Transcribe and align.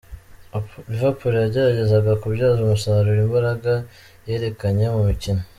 Liverpool 0.91 1.33
yageragezaga 1.43 2.11
kubyaza 2.21 2.59
umusaruro 2.61 3.19
imbarga 3.25 3.73
yerekanye 4.27 4.85
mu 4.95 5.01
mukino. 5.07 5.43